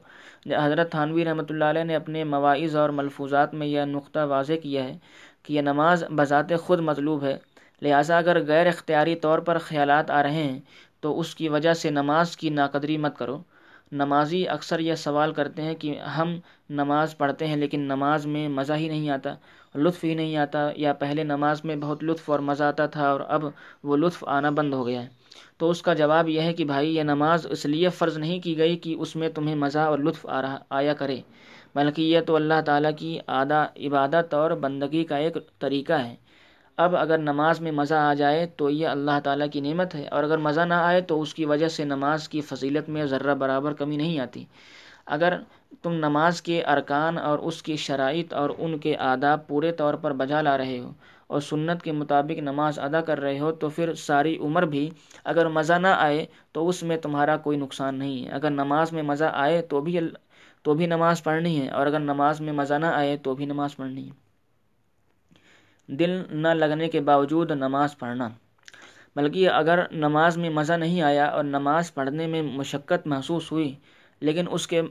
[0.57, 4.83] حضرت تھانوی رحمۃ اللہ علیہ نے اپنے مواعظ اور ملفوظات میں یہ نقطہ واضح کیا
[4.83, 4.97] ہے
[5.43, 7.37] کہ یہ نماز بذات خود مطلوب ہے۔
[7.81, 10.59] لہٰذا اگر غیر اختیاری طور پر خیالات آ رہے ہیں،
[11.01, 13.37] تو اس کی وجہ سے نماز کی ناقدری مت کرو۔
[13.91, 16.39] نمازی اکثر یہ سوال کرتے ہیں کہ ہم
[16.69, 19.33] نماز پڑھتے ہیں لیکن نماز میں مزہ ہی نہیں آتا،
[19.75, 23.21] لطف ہی نہیں آتا، یا پہلے نماز میں بہت لطف اور مزہ آتا تھا اور
[23.27, 23.45] اب
[23.83, 25.07] وہ لطف آنا بند ہو گیا ہے۔
[25.57, 28.57] تو اس کا جواب یہ ہے کہ بھائی، یہ نماز اس لیے فرض نہیں کی
[28.57, 31.21] گئی کہ اس میں تمہیں مزہ اور لطف آ رہا، آیا کرے،
[31.75, 36.15] بلکہ یہ تو اللہ تعالیٰ کی آدھا عبادت اور بندگی کا ایک طریقہ ہے۔
[36.83, 40.23] اب اگر نماز میں مزہ آ جائے تو یہ اللہ تعالیٰ کی نعمت ہے، اور
[40.23, 43.73] اگر مزہ نہ آئے تو اس کی وجہ سے نماز کی فضیلت میں ذرہ برابر
[43.73, 44.43] کمی نہیں آتی۔
[45.07, 45.33] اگر
[45.83, 50.13] تم نماز کے ارکان اور اس کی شرائط اور ان کے آداب پورے طور پر
[50.13, 50.91] بجا لا رہے ہو
[51.27, 54.89] اور سنت کے مطابق نماز ادا کر رہے ہو تو پھر ساری عمر بھی
[55.31, 59.03] اگر مزہ نہ آئے تو اس میں تمہارا کوئی نقصان نہیں ہے۔ اگر نماز میں
[59.03, 59.99] مزہ آئے تو بھی
[60.65, 63.75] تو بھی نماز پڑھنی ہے، اور اگر نماز میں مزہ نہ آئے تو بھی نماز
[63.75, 64.28] پڑھنی ہے۔
[65.89, 68.29] دل نہ لگنے کے باوجود نماز پڑھنا۔
[69.15, 73.73] بلکہ اگر نماز میں مزہ نہیں آیا اور نماز پڑھنے میں مشقت محسوس ہوئی،
[74.21, 74.81] لیکن اس کے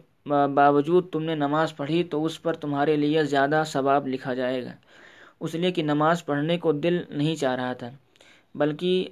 [0.54, 4.72] باوجود تم نے نماز پڑھی تو اس پر تمہارے لیے زیادہ ثواب لکھا جائے گا۔
[5.40, 7.90] اس لیے کہ نماز پڑھنے کو دل نہیں چاہ رہا تھا،
[8.54, 9.08] بلکہ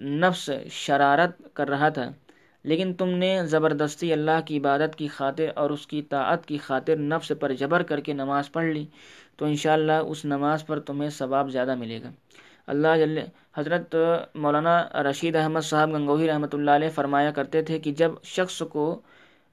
[0.00, 2.10] نفس شرارت کر رہا تھا۔
[2.64, 6.96] لیکن تم نے زبردستی اللہ کی عبادت کی خاطر اور اس کی طاعت کی خاطر
[6.96, 8.84] نفس پر جبر کر کے نماز پڑھ لی۔
[9.38, 12.10] تو انشاءاللہ اس نماز پر تمہیں ثواب زیادہ ملے گا۔
[12.66, 13.18] اللہ جل
[13.56, 13.94] حضرت
[14.34, 14.76] مولانا
[15.10, 19.00] رشید احمد صاحب گنگوہی رحمۃ اللہ علیہ فرمایا کرتے تھے کہ جب شخص کو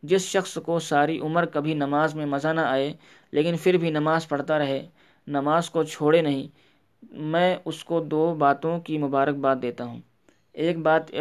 [0.04, 2.94] جس شخص کو ساری عمر کبھی نماز میں مزہ نہ آئے،
[3.34, 4.82] لیکن پھر بھی نماز پڑھتا رہے،
[5.28, 6.48] نماز کو چھوڑے نہیں،
[7.34, 10.00] میں اس کو دو باتوں کی مبارکباد دیتا ہوں۔
[10.54, 11.12] ایک بات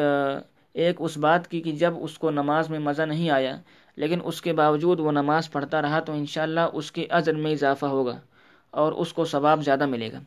[0.75, 3.57] ایک اس بات کی کہ جب اس کو نماز میں مزہ نہیں آیا،
[3.99, 7.87] لیکن اس کے باوجود وہ نماز پڑھتا رہا، تو انشاءاللہ اس کے عزر میں اضافہ
[7.87, 8.19] ہوگا۔
[8.71, 10.21] اور اس کو ثواب زیادہ ملے گا۔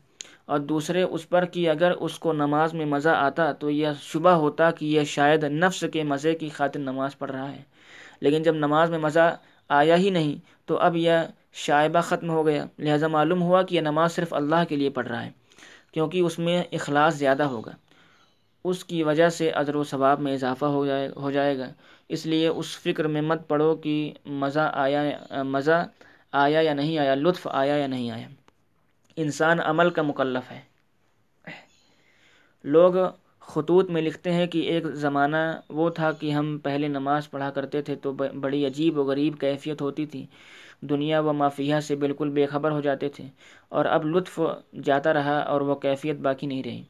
[0.45, 4.29] اور دوسرے، اس پر کہ اگر اس کو نماز میں مزہ آتا تو یہ شبہ
[4.29, 7.61] ہوتا کہ یہ شاید نفس کے مزے کی خاطر نماز پڑھ رہا ہے۔
[8.21, 9.37] لیکن جب نماز میں مزہ
[9.69, 11.11] آیا ہی نہیں تو اب یہ
[11.53, 15.07] شائبہ ختم ہو گیا۔ لہذا معلوم ہوا کہ یہ نماز صرف اللہ کے لیے پڑھ
[15.07, 15.31] رہا ہے،
[15.91, 17.71] کیونکہ اس میں اخلاص زیادہ ہوگا۔
[18.65, 21.67] اس کی وجہ سے اجر و ثواب میں اضافہ ہو جائے ہو جائے گا۔
[22.09, 25.03] اس لیے اس فکر میں مت پڑھو کہ مزہ آیا،
[25.43, 25.87] مزہ
[26.33, 28.27] آیا یا نہیں آیا، لطف آیا یا نہیں آیا؟
[29.17, 30.61] انسان عمل کا مکلف ہے۔
[32.63, 32.93] لوگ
[33.39, 35.37] خطوط میں لکھتے ہیں کہ ایک زمانہ
[35.69, 39.81] وہ تھا کہ ہم پہلے نماز پڑھا کرتے تھے تو بڑی عجیب و غریب کیفیت
[39.81, 40.25] ہوتی تھی۔
[40.81, 43.23] دنیا و مافیہ سے بالکل بے خبر ہو جاتے تھے
[43.69, 44.39] اور اب لطف
[44.83, 46.83] جاتا رہا اور وہ کیفیت باقی نہیں رہی۔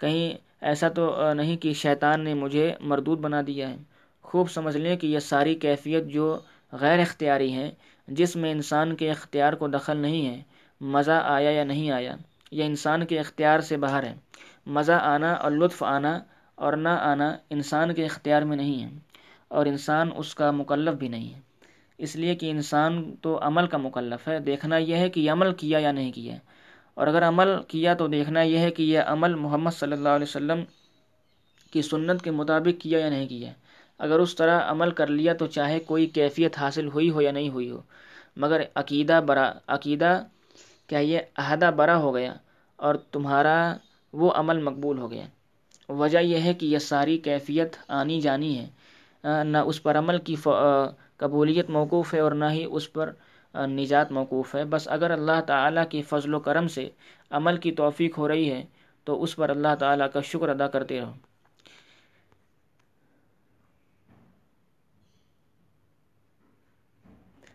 [0.00, 3.76] کہیں ایسا تو نہیں کہ شیطان نے مجھے مردود بنا دیا ہے۔
[4.24, 6.38] خوب سمجھ لیں کہ یہ ساری کیفیت جو
[6.72, 7.70] غیر اختیاری ہیں
[8.08, 10.42] جس میں انسان کے اختیار کو دخل نہیں ہے،
[10.80, 12.14] مزہ آیا یا نہیں آیا،
[12.50, 14.14] یہ انسان کے اختیار سے باہر ہے۔
[14.66, 16.18] مزہ آنا اور لطف آنا
[16.54, 18.88] اور نہ آنا انسان کے اختیار میں نہیں ہے،
[19.48, 21.40] اور انسان اس کا مکلف بھی نہیں ہے۔
[21.98, 25.54] اس لیے کہ انسان تو عمل کا مکلف ہے، دیکھنا یہ ہے کہ یہ عمل
[25.54, 26.36] کیا یا نہیں کیا۔
[26.94, 30.26] اور اگر عمل کیا تو دیکھنا یہ ہے کہ یہ عمل محمد صلی اللہ علیہ
[30.28, 30.62] وسلم
[31.72, 33.52] کی سنت کے مطابق کیا یا نہیں کیا۔
[34.00, 37.48] اگر اس طرح عمل کر لیا تو چاہے کوئی کیفیت حاصل ہوئی ہو یا نہیں
[37.48, 37.80] ہوئی ہو۔
[38.36, 40.10] مگر عقیدہ برا، عقیدہ
[40.88, 42.34] کیا یہ عہدہ برا ہو گیا
[42.78, 43.56] اور تمہارا
[44.14, 45.26] وہ عمل مقبول ہو گیا۔
[45.88, 48.66] وجہ یہ ہے کہ یہ ساری کیفیت آنی جانی ہے۔
[49.44, 50.34] نہ اس پر عمل کی
[51.18, 53.10] قبولیت موقوف ہے اور نہ ہی اس پر
[53.54, 56.88] نجات موقوف ہے۔ بس اگر اللہ تعالیٰ کی فضل و کرم سے
[57.30, 58.62] عمل کی توفیق ہو رہی ہے
[59.06, 61.12] تو اس پر اللہ تعالیٰ کا شکر ادا کرتے رہو۔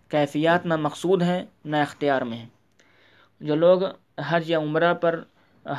[0.10, 2.48] کیفیات نہ مقصود ہیں، نہ اختیار میں ہیں۔
[3.42, 3.82] جو لوگ
[4.28, 5.20] حج یا عمرہ پر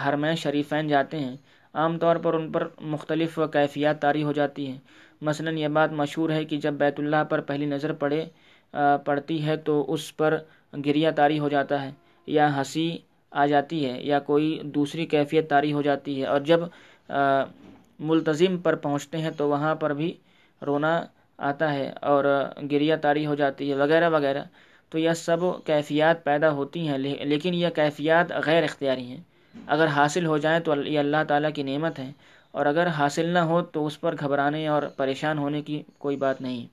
[0.04, 1.36] حرمین شریفین جاتے ہیں،
[1.74, 4.78] عام طور پر ان پر مختلف کیفیات طاری ہو جاتی ہیں۔
[5.20, 8.24] مثلا یہ بات مشہور ہے کہ جب بیت اللہ پر پہلی نظر پڑے
[9.04, 10.36] پڑتی ہے تو اس پر
[10.84, 11.90] گریہ طاری ہو جاتا ہے،
[12.26, 12.96] یا ہنسی
[13.32, 16.60] آ جاتی ہے، یا کوئی دوسری کیفیت طاری ہو جاتی ہے۔ اور جب
[17.98, 20.12] ملتظم پر پہنچتے ہیں تو وہاں پر بھی
[20.66, 21.00] رونا
[21.48, 22.24] آتا ہے اور
[22.70, 24.42] گریہ طاری ہو جاتی ہے، وغیرہ وغیرہ۔
[24.92, 29.20] تو یہ سب کیفیات پیدا ہوتی ہیں لیکن یہ کیفیات غیر اختیاری ہیں۔
[29.66, 32.10] اگر حاصل ہو جائیں تو یہ اللہ تعالیٰ کی نعمت ہے
[32.54, 36.40] اور اگر حاصل نہ ہو تو اس پر گھبرانے اور پریشان ہونے کی کوئی بات
[36.40, 36.66] نہیں۔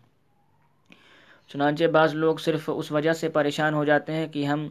[1.50, 4.68] چنانچہ بعض لوگ صرف اس وجہ سے پریشان ہو جاتے ہیں کہ ہم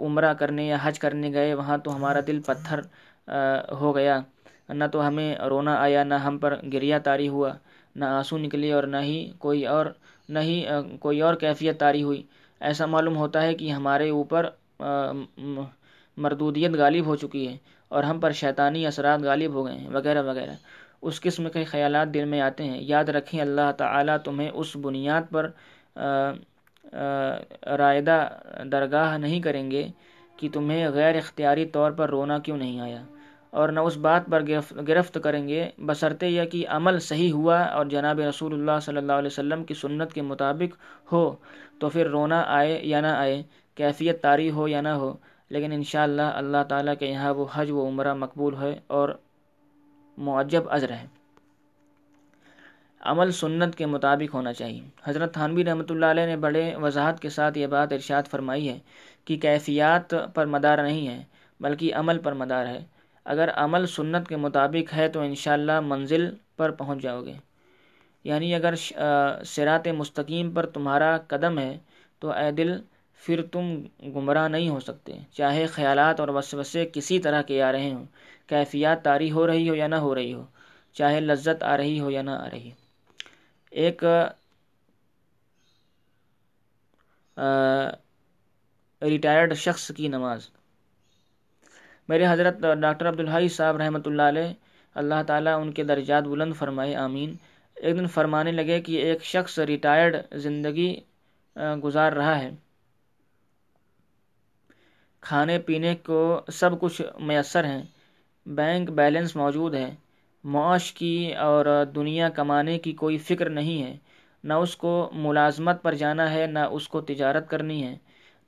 [0.00, 2.80] عمرہ کرنے یا حج کرنے گئے، وہاں تو ہمارا دل پتھر
[3.80, 4.18] ہو گیا۔
[4.68, 7.52] نہ تو ہمیں رونا آیا، نہ ہم پر گریہ تاری ہوا۔
[7.96, 9.86] نہ آنسو نکلے اور نہ ہی کوئی اور،
[10.28, 10.64] نہ ہی
[11.00, 12.22] کوئی اور کیفیت تاری ہوئی۔
[12.60, 14.48] ایسا معلوم ہوتا ہے کہ ہمارے اوپر
[16.16, 17.56] مردودیت غالب ہو چکی ہے
[17.90, 20.54] اور ہم پر شیطانی اثرات غالب ہو گئے ہیں، وغیرہ وغیرہ۔
[21.02, 25.30] اس قسم کے خیالات دل میں آتے ہیں۔ یاد رکھیں، اللہ تعالیٰ تمہیں اس بنیاد
[25.30, 25.50] پر
[27.78, 28.18] رائدہ
[28.72, 29.86] درگاہ نہیں کریں گے
[30.36, 33.02] کہ تمہیں غیر اختیاری طور پر رونا کیوں نہیں آیا۔
[33.50, 34.42] اور نہ اس بات پر
[34.88, 39.12] گرفت کریں گے۔ بصرطے یہ کہ عمل صحیح ہوا اور جناب رسول اللہ صلی اللہ
[39.12, 40.76] علیہ وسلم کی سنت کے مطابق
[41.12, 41.34] ہو،
[41.78, 43.42] تو پھر رونا آئے یا نہ آئے،
[43.76, 45.16] کیفیت طاری ہو یا نہ ہو،
[45.50, 49.08] لیکن انشاءاللہ اللہ تعالیٰ کے یہاں وہ حج و عمرہ مقبول ہے اور
[50.18, 51.06] معجب عذر ہے۔
[53.00, 57.28] عمل سنت کے مطابق ہونا چاہیے۔ حضرت تھانوی رحمۃ اللہ علیہ نے بڑے وضاحت کے
[57.28, 58.78] ساتھ یہ بات ارشاد فرمائی ہے
[59.24, 61.22] کہ کیفیات پر مدار نہیں ہے،
[61.60, 62.84] بلکہ عمل پر مدار ہے۔
[63.32, 66.24] اگر عمل سنت کے مطابق ہے تو انشاءاللہ منزل
[66.56, 67.34] پر پہنچ جاؤ گے۔
[68.24, 68.74] یعنی اگر
[69.46, 71.72] سرات مستقیم پر تمہارا قدم ہے
[72.22, 72.70] تو اے دل،
[73.22, 73.64] پھر تم
[74.14, 78.04] گمراہ نہیں ہو سکتے۔ چاہے خیالات اور وسوسے کسی طرح کے آ رہے ہوں،
[78.46, 80.44] کیفیات طاری ہو رہی ہو یا نہ ہو رہی ہو،
[80.96, 82.76] چاہے لذت آ رہی ہو یا نہ آ رہی۔ ہو
[83.72, 84.04] ایک
[89.02, 90.48] ریٹائرڈ شخص کی نماز۔
[92.08, 94.52] میرے حضرت ڈاکٹر عبدالحی صاحب رحمۃ اللہ علیہ،
[94.96, 97.34] اللہ تعالیٰ ان کے درجات بلند فرمائے، آمین۔
[97.76, 100.94] ایک دن فرمانے لگے کہ ایک شخص ریٹائرڈ زندگی
[101.84, 102.50] گزار رہا ہے۔
[105.22, 106.20] کھانے پینے کو
[106.52, 107.82] سب کچھ میسر ہیں،
[108.46, 109.90] بینک بیلنس موجود ہے۔
[110.44, 113.96] معاش کی اور دنیا کمانے کی کوئی فکر نہیں ہے۔
[114.44, 117.96] نہ اس کو ملازمت پر جانا ہے، نہ اس کو تجارت کرنی ہے۔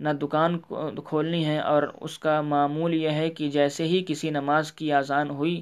[0.00, 0.58] نہ دکان
[1.04, 5.30] کھولنی ہے اور اس کا معمول یہ ہے کہ جیسے ہی کسی نماز کی اذان
[5.30, 5.60] ہوئی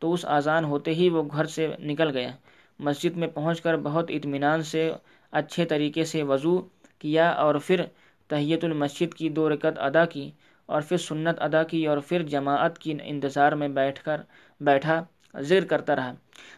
[0.00, 2.30] تو اس اذان ہوتے ہی وہ گھر سے نکل گیا۔
[2.80, 4.90] مسجد میں پہنچ کر بہت اطمینان سے
[5.32, 6.58] اچھے طریقے سے وضو
[6.98, 7.80] کیا اور پھر
[8.30, 10.30] تحیت المسجد کی دو رکت ادا کی
[10.68, 14.20] اور پھر سنت ادا کی اور پھر جماعت کی انتظار میں بیٹھ کر
[14.60, 15.02] بیٹھا
[15.40, 16.12] ذکر کرتا رہا۔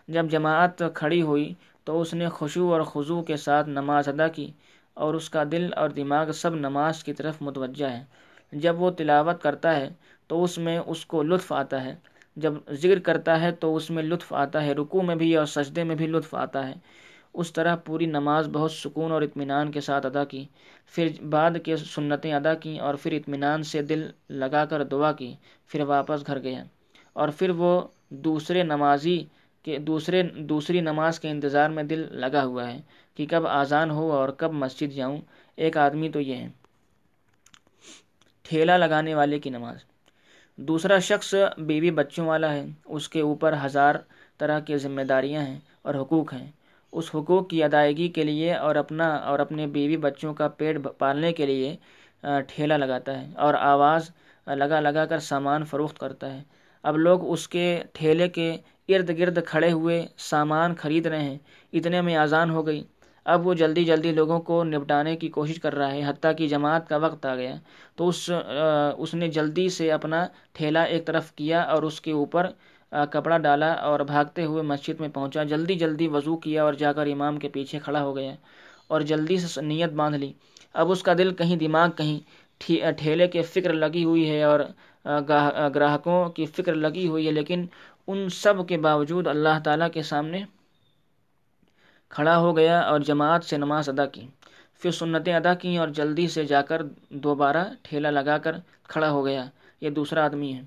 [0.08, 1.52] جب جماعت کھڑی ہوئی
[1.84, 4.50] تو اس نے خوشو اور خضو کے ساتھ نماز ادا کی۔
[4.94, 8.04] اور اس کا دل اور دماغ سب نماز کی طرف متوجہ ہے
[8.52, 9.88] جب وہ تلاوت کرتا ہے
[10.26, 11.94] تو اس میں اس کو لطف آتا ہے۔
[12.36, 15.84] جب ذکر کرتا ہے تو اس میں لطف آتا ہے، رکوع میں بھی اور سجدے
[15.84, 16.74] میں بھی لطف آتا ہے۔
[17.34, 20.44] اس طرح پوری نماز بہت سکون اور اطمینان کے ساتھ ادا کی۔
[20.86, 25.34] پھر بعد کے سنتیں ادا کیں اور پھر اطمینان سے دل لگا کر دعا کی،
[25.66, 26.64] پھر واپس گھر گیا
[27.12, 29.24] اور پھر وہ دوسرے نمازی
[29.64, 32.80] کے دوسرے، دوسری نماز کے انتظار میں دل لگا ہوا ہے
[33.16, 35.20] کہ کب آزان ہو اور کب مسجد جاؤں،
[35.58, 36.48] ایک آدمی تو یہ ہے۔
[38.44, 39.76] ٹھیلا لگانے والے کی نماز۔
[40.58, 43.94] دوسرا شخص بیوی بچوں والا ہے، اس کے اوپر ہزار
[44.38, 46.50] طرح کی ذمہ داریاں ہیں اور حقوق ہیں۔
[46.92, 51.32] اس حقوق کی ادائیگی کے لیے اور اپنا، اور اپنے بیوی بچوں کا پیٹ پالنے
[51.32, 51.76] کے لیے
[52.48, 54.10] ٹھیلا لگاتا ہے اور آواز
[54.46, 56.42] لگا لگا کر سامان فروخت کرتا ہے۔
[56.84, 58.56] اب لوگ اس کے ٹھیلے کے
[58.88, 61.38] ارد گرد کھڑے ہوئے سامان خرید رہے ہیں۔
[61.72, 62.82] اتنے میں آزان ہو گئی۔
[63.26, 66.88] اب وہ جلدی جلدی لوگوں کو نپٹانے کی کوشش کر رہا ہے، حتیٰ کہ جماعت
[66.88, 67.54] کا وقت آ گیا۔
[67.96, 68.30] تو اس
[68.98, 72.46] اس نے جلدی سے اپنا ٹھیلا ایک طرف کیا اور اس کے اوپر
[73.12, 77.06] کپڑا ڈالا اور بھاگتے ہوئے مسجد میں پہنچا۔ جلدی جلدی وضو کیا اور جا کر
[77.12, 78.34] امام کے پیچھے کھڑا ہو گیا
[78.88, 80.32] اور جلدی سے نیت باندھ لی۔
[80.74, 82.18] اب اس کا دل کہیں دماغ کہیں
[82.98, 84.60] ٹھیلے کے فکر لگی ہوئی ہے اور
[85.74, 87.64] گراہکوں کی فکر لگی ہوئی ہے، لیکن
[88.06, 90.44] ان سب کے باوجود اللہ تعالیٰ کے سامنے
[92.08, 94.26] کھڑا ہو گیا اور جماعت سے نماز ادا کی۔
[94.80, 99.26] پھر سنتیں ادا کیں اور جلدی سے جا کر دوبارہ ٹھیلا لگا کر کھڑا ہو
[99.26, 99.44] گیا۔
[99.80, 100.60] یہ دوسرا آدمی ہے۔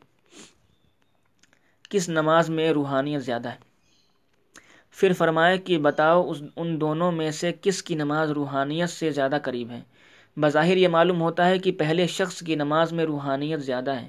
[1.90, 3.58] کس نماز میں روحانیت زیادہ ہے؟
[4.92, 9.38] پھر فرمائے کہ بتاؤ اس، ان دونوں میں سے کس کی نماز روحانیت سے زیادہ
[9.44, 9.82] قریب ہے؟
[10.38, 14.08] بظاہر یہ معلوم ہوتا ہے کہ پہلے شخص کی نماز میں روحانیت زیادہ ہے،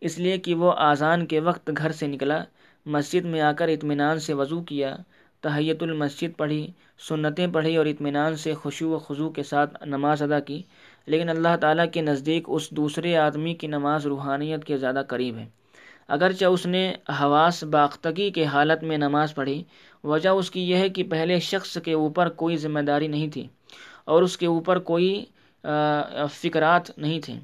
[0.00, 2.44] اس لیے کہ وہ آزان کے وقت گھر سے نکلا
[2.86, 4.96] مسجد میں آ کر اطمینان سے وضو کیا،
[5.40, 6.66] تحیت المسجد پڑھی،
[7.08, 10.60] سنتیں پڑھی اور اطمینان سے خوشو و خضو کے ساتھ نماز ادا کی۔
[11.06, 15.46] لیکن اللہ تعالیٰ کے نزدیک اس دوسرے آدمی کی نماز روحانیت کے زیادہ قریب ہے۔
[16.08, 16.82] اگرچہ اس نے
[17.20, 19.62] حواس باختگی کے حالت میں نماز پڑھی،
[20.04, 23.46] وجہ اس کی یہ ہے کہ پہلے شخص کے اوپر کوئی ذمہ داری نہیں تھی
[24.04, 25.24] اور اس کے اوپر کوئی
[26.32, 27.34] فکرات نہیں تھے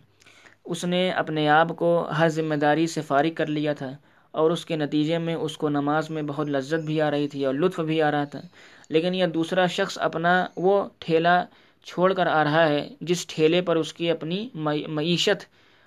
[0.64, 3.90] اس نے اپنے آپ کو ہر ذمہ داری سے فارغ کر لیا تھا۔
[4.32, 7.46] اور اس کے نتیجے میں اس کو نماز میں بہت لذت بھی آ رہی تھی
[7.46, 8.40] اور لطف بھی آ رہا تھا۔
[8.88, 11.44] لیکن یہ دوسرا شخص اپنا وہ ٹھیلا
[11.84, 14.48] چھوڑ کر آ رہا ہے، جس ٹھیلے پر اس کی اپنی
[14.88, 15.44] معیشت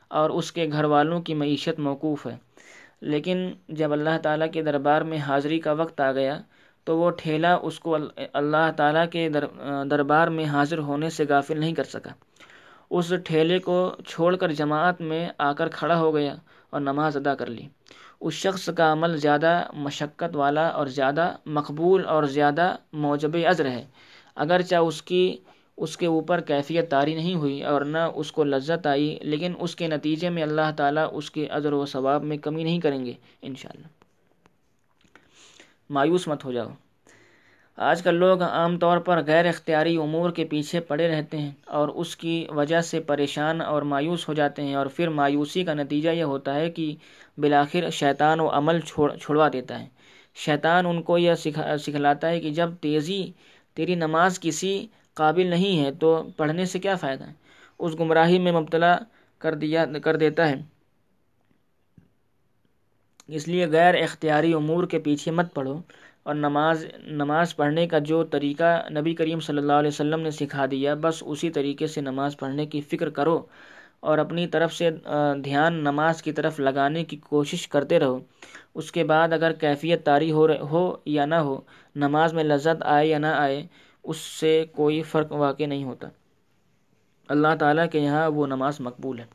[0.08, 2.36] اور اس کے گھر والوں کی معیشت موقوف ہے۔
[3.02, 6.42] لیکن جب اللہ تعالیٰ کے دربار میں حاضری کا وقت آ گیا،
[6.84, 7.98] تو وہ ٹھیلا اس کو
[8.34, 9.30] اللہ تعالیٰ کے
[9.90, 12.10] دربار میں حاضر ہونے سے غافل نہیں کر سکا۔
[12.90, 16.36] اس ٹھیلے کو چھوڑ کر جماعت میں آ کر کھڑا ہو گیا
[16.70, 17.68] اور نماز ادا کر لی۔
[18.20, 23.86] اس شخص کا عمل زیادہ مشقت والا اور زیادہ مقبول اور زیادہ موجب ازر ہے۔
[24.36, 25.38] اگرچہ اس کی،
[25.78, 29.76] اس کے اوپر کیفیت طاری نہیں ہوئی اور نہ اس کو لذت آئی، لیکن اس
[29.76, 33.14] کے نتیجے میں اللہ تعالیٰ اس کے عذر و ثواب میں کمی نہیں کریں گے۔
[33.42, 33.88] انشاءاللہ۔
[35.90, 36.70] مایوس مت ہو جاؤ۔
[37.78, 41.88] آج کل لوگ عام طور پر غیر اختیاری امور کے پیچھے پڑے رہتے ہیں اور
[41.96, 46.10] اس کی وجہ سے پریشان اور مایوس ہو جاتے ہیں اور پھر مایوسی کا نتیجہ
[46.10, 46.94] یہ ہوتا ہے کہ
[47.38, 49.88] بالآخر شیطان و عمل چھوڑ چھوڑوا دیتا ہے۔
[50.36, 53.22] شیطان ان کو یہ سکھا سکھلاتا ہے کہ جب تیزی
[53.78, 54.74] تیری نماز کسی
[55.14, 57.34] قابل نہیں ہے تو پڑھنے سے کیا فائدہ ہے؟
[57.80, 58.96] اس گمراہی میں مبتلا
[59.42, 60.56] کر دیا کر دیتا ہے۔
[63.30, 65.78] اس لیے غیر اختیاری امور کے پیچھے مت پڑھو۔
[66.26, 70.66] اور نماز نماز پڑھنے کا جو طریقہ نبی کریم صلی اللہ علیہ وسلم نے سکھا
[70.72, 73.42] دیا، بس اسی طریقے سے نماز پڑھنے کی فکر کرو
[74.00, 74.90] اور اپنی طرف سے
[75.44, 78.20] دھیان نماز کی طرف لگانے کی کوشش کرتے رہو۔
[78.74, 81.62] اس کے بعد اگر کیفیت طاری ہو ہو یا نہ ہو،
[81.96, 83.68] نماز میں لذت آئے یا نہ آئے،
[84.04, 86.08] اس سے کوئی فرق واقع نہیں ہوتا۔
[87.30, 89.26] اللہ تعالیٰ کے یہاں وہ نماز مقبول ہے۔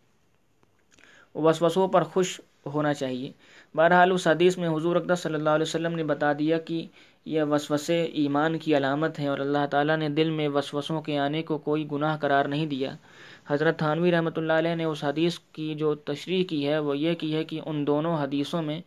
[1.34, 3.30] وسوسوں پر خوش ہونا چاہیے۔
[3.74, 6.86] بہرحال اس حدیث میں حضور اقدس صلی اللہ علیہ وسلم نے بتا دیا کہ
[7.26, 11.42] یہ وسوسے ایمان کی علامت ہیں اور اللہ تعالیٰ نے دل میں وسوسوں کے آنے
[11.42, 12.90] کو کوئی گناہ قرار نہیں دیا۔
[13.48, 17.14] حضرت تھانوی رحمۃ اللہ علیہ نے اس حدیث کی جو تشریح کی ہے وہ یہ
[17.14, 18.80] کی ہے کہ ان دونوں حدیثوں میں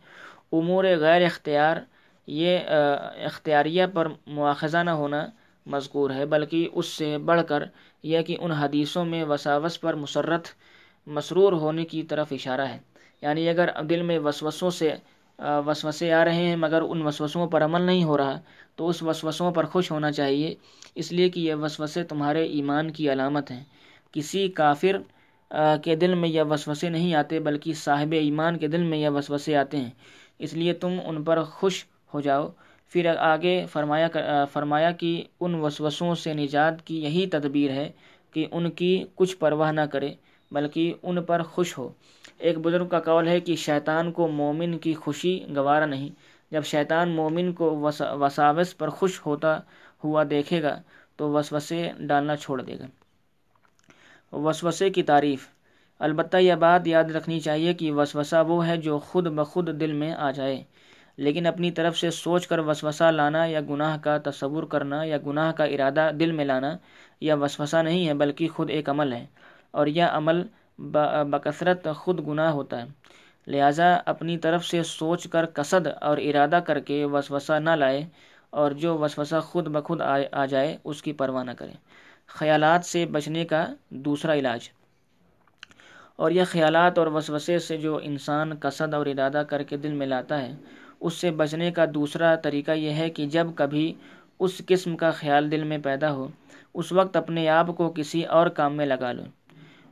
[0.52, 1.76] امور غیر اختیار،
[2.28, 2.58] یہ
[3.26, 5.24] اختیاریہ پر مواخذہ نہ ہونا
[5.66, 7.62] مذکور ہے، بلکہ اس سے بڑھ کر
[8.04, 10.48] یہ کہ ان حدیثوں میں وساوس پر مسرت
[11.06, 12.78] مسرور ہونے کی طرف اشارہ ہے۔
[13.24, 14.94] یعنی اگر دل میں وسوسوں سے
[15.66, 18.38] وسوسے آ رہے ہیں مگر ان وسوسوں پر عمل نہیں ہو رہا،
[18.76, 20.54] تو اس وسوسوں پر خوش ہونا چاہیے۔
[21.00, 23.64] اس لیے کہ یہ وسوسے تمہارے ایمان کی علامت ہیں۔
[24.12, 24.96] کسی کافر
[25.84, 29.56] کے دل میں یہ وسوسے نہیں آتے، بلکہ صاحب ایمان کے دل میں یہ وسوسے
[29.56, 29.90] آتے ہیں۔
[30.38, 31.84] اس لیے تم ان پر خوش
[32.14, 32.48] ہو جاؤ۔
[32.92, 34.08] پھر آگے فرمایا
[34.52, 35.10] فرمایا کہ
[35.40, 37.90] ان وسوسوں سے نجات کی یہی تدبیر ہے
[38.34, 40.10] کہ ان کی کچھ پرواہ نہ کرے،
[40.50, 41.88] بلکہ ان پر خوش ہو۔
[42.38, 46.08] ایک بزرگ کا قول ہے کہ شیطان کو مومن کی خوشی گوارا نہیں۔
[46.50, 47.88] جب شیطان مومن کو
[48.20, 49.60] وساوس پر خوش ہوتا
[50.04, 50.82] ہوا دیکھے گا
[51.16, 52.86] تو وسوسے ڈالنا چھوڑ دے گا۔
[54.36, 55.48] وسوسے کی تعریف۔
[55.98, 60.12] البتہ یہ بات یاد رکھنی چاہیے کہ وسوسہ وہ ہے جو خود بخود دل میں
[60.12, 60.64] آ جائے۔
[61.16, 65.52] لیکن اپنی طرف سے سوچ کر وسوسہ لانا یا گناہ کا تصور کرنا یا گناہ
[65.52, 66.76] کا ارادہ دل میں لانا
[67.20, 69.26] یا وسوسہ نہیں ہے بلکہ خود ایک عمل ہے۔
[69.70, 70.42] اور یہ عمل
[70.78, 72.86] بکثرت خود گناہ ہوتا ہے۔
[73.46, 78.08] لہٰذا اپنی طرف سے سوچ کر قصد اور ارادہ کر کے وسوسہ نہ لائے
[78.50, 80.00] اور جو وسوسہ خود بخود
[80.32, 81.72] آ جائے، اس کی پرواہ نہ کرے۔
[82.26, 84.68] خیالات سے بچنے کا دوسرا علاج۔
[86.16, 90.06] اور یہ خیالات اور وسوسے سے جو انسان قصد اور ارادہ کر کے دل میں
[90.06, 90.54] لاتا ہے،
[91.00, 93.94] اس سے بچنے کا دوسرا طریقہ یہ ہے کہ جب کبھی
[94.38, 96.28] اس قسم کا خیال دل میں پیدا ہو،
[96.74, 99.22] اس وقت اپنے آپ کو کسی اور کام میں لگا لو۔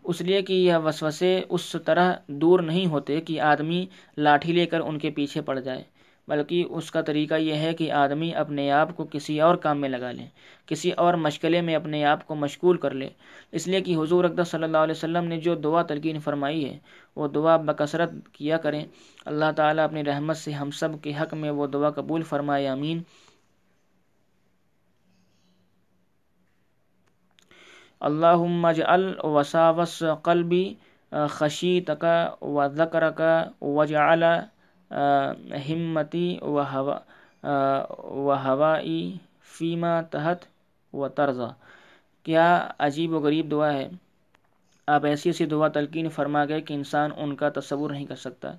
[0.04, 3.86] اس لیے کہ یہ وسوسے اس طرح دور نہیں ہوتے کہ آدمی
[4.16, 5.82] لاٹھی لے کر ان کے پیچھے پڑ جائے۔
[6.28, 9.88] بلکہ اس کا طریقہ یہ ہے کہ آدمی اپنے آپ کو کسی اور کام میں
[9.88, 10.26] لگا لے،
[10.66, 13.08] کسی اور مشغلے میں اپنے آپ کو مشغول کر لے۔
[13.52, 16.78] اس لیے کہ حضور اقدس صلی اللہ علیہ وسلم نے جو دعا تلقین فرمائی ہے،
[17.16, 18.86] وہ دعا بکثرت کیا کریں۔
[19.24, 23.02] اللہ تعالیٰ اپنی رحمت سے ہم سب کے حق میں وہ دعا قبول فرمائے امین
[28.02, 30.74] اللہ اجعل وساوس قلبی
[31.28, 34.22] خشیت کا و ذکر کا وجعل
[35.68, 36.98] ہمتی و ہوا
[38.22, 40.44] و ہوائی فیما تحت
[40.92, 41.52] و طرزہ
[42.22, 42.46] کیا
[42.78, 43.88] عجیب و غریب دعا ہے۔
[44.86, 48.52] آپ ایسی ایسی دعا تلقین فرما گئے کہ انسان ان کا تصور نہیں کر سکتا۔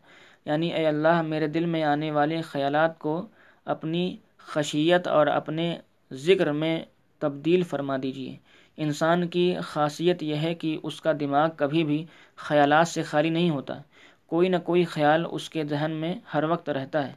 [0.46, 3.28] یعنی اے اللہ، میرے دل میں آنے والے خیالات کو
[3.66, 5.78] اپنی خشیت اور اپنے
[6.14, 6.86] ذکر میں
[7.20, 8.36] تبدیل فرما دیجیے
[8.78, 12.06] انسان کی خاصیت یہ ہے کہ اس کا دماغ کبھی بھی
[12.36, 13.74] خیالات سے خالی نہیں ہوتا۔
[14.28, 17.14] کوئی نہ کوئی خیال اس کے ذہن میں ہر وقت رہتا ہے۔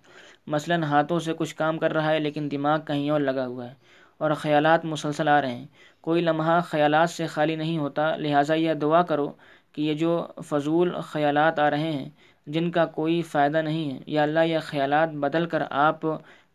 [0.47, 3.75] مثلا ہاتھوں سے کچھ کام کر رہا ہے لیکن دماغ کہیں اور لگا ہوا ہے
[4.19, 5.67] اور خیالات مسلسل آ رہے ہیں۔
[6.01, 9.33] کوئی لمحہ خیالات سے خالی نہیں ہوتا، لہٰذا یہ دعا کرو
[9.73, 12.09] کہ یہ جو فضول خیالات آ رہے ہیں،
[12.47, 16.01] جن کا کوئی فائدہ نہیں ہے، یا اللہ یہ خیالات بدل کر آپ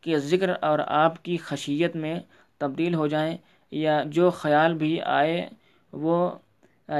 [0.01, 2.19] کے ذکر اور آپ کی خشیت میں
[2.57, 3.37] تبدیل ہو جائیں۔
[3.71, 5.45] یا جو خیال بھی آئے
[5.93, 6.17] وہ،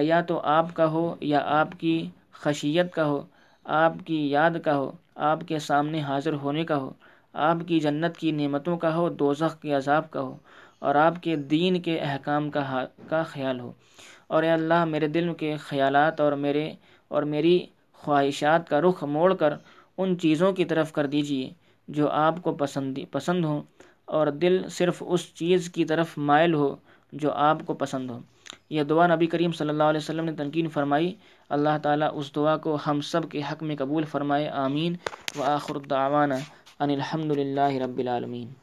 [0.02, 1.96] یا تو آپ کا ہو یا آپ کی
[2.32, 3.22] خشیت کا ہو،
[3.66, 6.92] آپ کی یاد کا ہو، آپ کے سامنے حاضر ہونے کا ہو،
[7.34, 10.38] آپ کی جنت کی نعمتوں کا ہو، دوزخ کے عذاب کا ہو،
[10.80, 13.72] اور آپ کے دین کے احکام کا کا خیال ہو۔
[14.28, 16.72] اور اے اللہ، میرے دل کے خیالات اور میرے
[17.12, 17.58] اور میری
[17.94, 19.54] خواہشات کا رخ موڑ کر
[19.98, 21.50] ان چیزوں کی طرف کر دیجیے
[21.88, 23.62] جو آپ کو پسند پسند ہوں۔
[24.12, 26.76] اور دل صرف اس چیز کی طرف مائل ہو
[27.12, 28.20] جو آپ کو پسند ہو۔
[28.70, 31.16] یہ دعا نبی کریم صلی اللہ علیہ وسلم نے تنقین فرمائی۔
[31.50, 34.96] اللہ تعالیٰ اس دعا کو ہم سب کے حق میں قبول فرمائے، آمین۔
[35.40, 36.36] و آخر الدعوانا
[36.80, 38.61] ان الحمد للہ رب العالمین۔